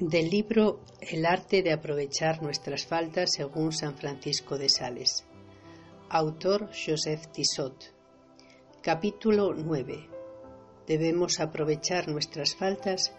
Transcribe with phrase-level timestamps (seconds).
[0.00, 5.26] Del libro El arte de aprovechar nuestras faltas según San Francisco de Sales.
[6.08, 7.92] Autor Joseph Tissot.
[8.80, 10.08] Capítulo 9.
[10.86, 13.12] Debemos aprovechar nuestras faltas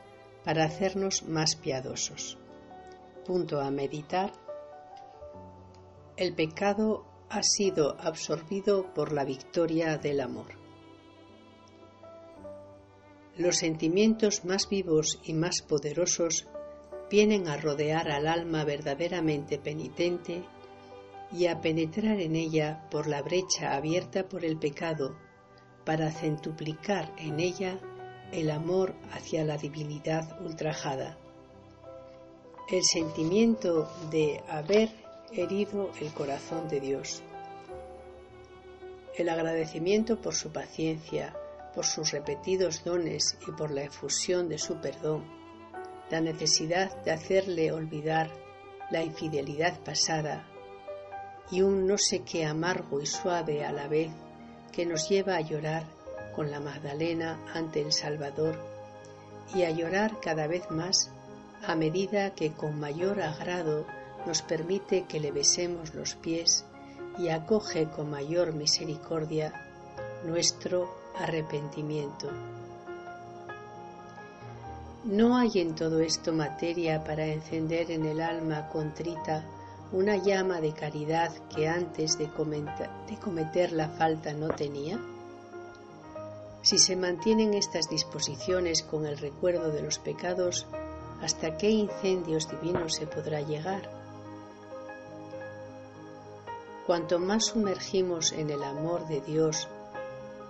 [0.44, 2.40] para hacernos más piadosos.
[3.28, 4.32] Punto a meditar.
[6.18, 10.58] El pecado ha sido absorbido por la victoria del amor.
[13.38, 16.48] Los sentimientos más vivos y más poderosos
[17.12, 20.46] vienen a rodear al alma verdaderamente penitente
[21.30, 25.18] y a penetrar en ella por la brecha abierta por el pecado
[25.86, 27.80] para centuplicar en ella
[28.32, 31.18] el amor hacia la divinidad ultrajada.
[32.70, 34.90] El sentimiento de haber
[35.34, 37.24] herido el corazón de Dios.
[39.18, 41.36] El agradecimiento por su paciencia,
[41.76, 45.41] por sus repetidos dones y por la efusión de su perdón
[46.12, 48.30] la necesidad de hacerle olvidar
[48.92, 50.46] la infidelidad pasada
[51.50, 54.12] y un no sé qué amargo y suave a la vez
[54.74, 55.86] que nos lleva a llorar
[56.36, 58.60] con la Magdalena ante el Salvador
[59.56, 61.12] y a llorar cada vez más
[61.66, 63.86] a medida que con mayor agrado
[64.26, 66.66] nos permite que le besemos los pies
[67.18, 69.54] y acoge con mayor misericordia
[70.26, 72.30] nuestro arrepentimiento.
[75.04, 79.44] No hay en todo esto materia para encender en el alma contrita
[79.92, 85.00] una llama de caridad que antes de, cometer la falta no tenía?
[86.62, 90.68] Si se mantienen estas disposiciones con el recuerdo de los pecados,
[91.20, 93.90] ¿hasta qué incendios divinos se podrá llegar?
[96.86, 99.68] Cuanto más sumergimos en el amor de Dios,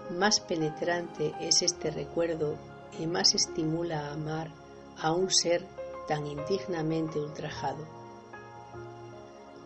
[0.10, 2.58] más penetrante es este recuerdo
[3.00, 4.52] y más estimula a amar
[5.00, 5.66] a un ser
[6.07, 7.85] tan indignamente ultrajado.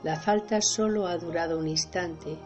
[0.03, 2.37] La falta solo ha durado un instante,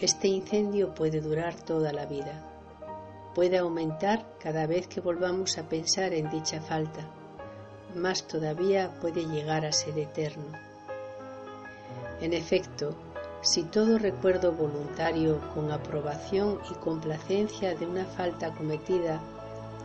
[0.00, 2.42] este incendio puede durar toda la vida,
[3.34, 7.02] puede aumentar cada vez que volvamos a pensar en dicha falta,
[7.94, 10.52] más todavía puede llegar a ser eterno.
[12.20, 12.94] En efecto,
[13.42, 19.20] si todo recuerdo voluntario con aprobación y complacencia de una falta cometida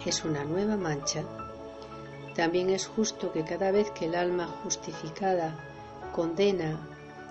[0.10, 1.24] es una nueva mancha,
[2.36, 5.56] también es justo que cada vez que el alma justificada
[6.14, 6.78] condena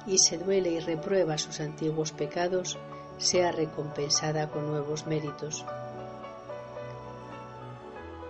[0.06, 2.78] y se duele y reprueba sus antiguos pecados,
[3.18, 5.64] sea recompensada con nuevos méritos.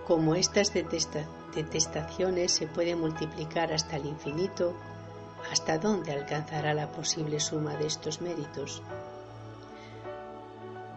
[0.05, 4.73] Como estas detestaciones se pueden multiplicar hasta el infinito,
[5.51, 8.83] ¿hasta dónde alcanzará la posible suma de estos méritos?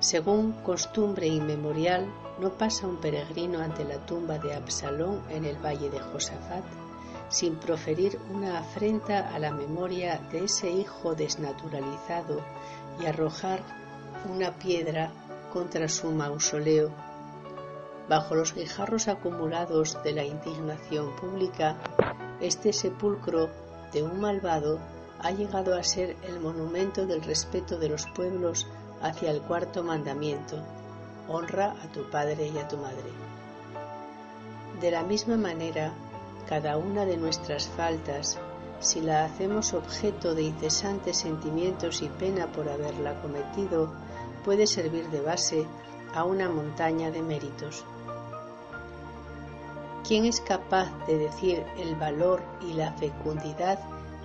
[0.00, 2.06] Según costumbre inmemorial,
[2.40, 6.64] no pasa un peregrino ante la tumba de Absalón en el valle de Josafat
[7.28, 12.40] sin proferir una afrenta a la memoria de ese hijo desnaturalizado
[13.00, 13.60] y arrojar
[14.28, 15.12] una piedra
[15.52, 16.90] contra su mausoleo.
[18.08, 21.76] Bajo los guijarros acumulados de la indignación pública,
[22.40, 23.50] este sepulcro
[23.92, 24.78] de un malvado
[25.20, 28.66] ha llegado a ser el monumento del respeto de los pueblos
[29.02, 30.56] hacia el cuarto mandamiento,
[31.28, 33.10] honra a tu padre y a tu madre.
[34.80, 35.92] De la misma manera,
[36.48, 38.38] cada una de nuestras faltas,
[38.80, 43.92] si la hacemos objeto de incesantes sentimientos y pena por haberla cometido,
[44.44, 45.66] puede servir de base
[46.14, 47.84] a una montaña de méritos.
[50.06, 53.78] ¿Quién es capaz de decir el valor y la fecundidad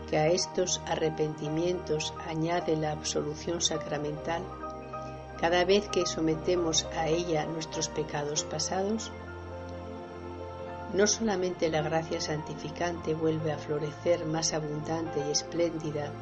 [0.09, 4.43] que a estos arrepentimientos añade la absolución sacramental?
[5.43, 9.11] Cada vez que sometemos a ella nuestros pecados pasados?
[10.93, 16.13] No solamente la gracia santificante vuelve a florecer más abundante y espléndida,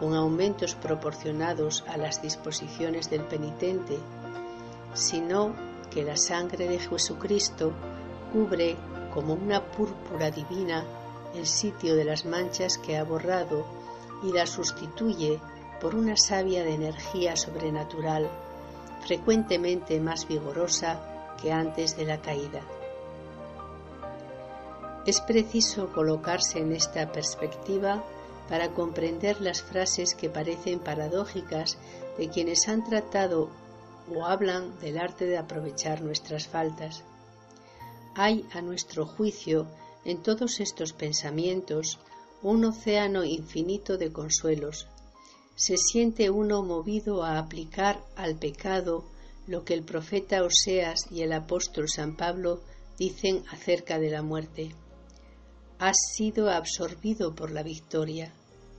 [0.00, 3.98] con aumentos proporcionados a las disposiciones del penitente,
[4.94, 5.54] sino
[5.90, 7.74] que la sangre de Jesucristo
[8.32, 8.78] cubre
[9.12, 10.82] como una púrpura divina
[11.34, 13.66] el sitio de las manchas que ha borrado
[14.22, 15.40] y la sustituye
[15.78, 18.30] por una savia de energía sobrenatural
[19.02, 21.00] frecuentemente más vigorosa
[21.40, 22.62] que antes de la caída.
[25.04, 28.04] Es preciso colocarse en esta perspectiva
[28.48, 31.78] para comprender las frases que parecen paradójicas
[32.18, 33.50] de quienes han tratado
[34.14, 37.02] o hablan del arte de aprovechar nuestras faltas.
[38.14, 39.66] Hay, a nuestro juicio,
[40.04, 41.98] en todos estos pensamientos
[42.42, 44.86] un océano infinito de consuelos,
[45.54, 49.04] se siente uno movido a aplicar al pecado
[49.46, 52.60] lo que el profeta Oseas y el apóstol San Pablo
[52.98, 54.74] dicen acerca de la muerte.
[55.78, 58.32] has sido absorbido por la victoria,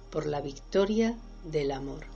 [0.09, 2.12] por la victoria del amor.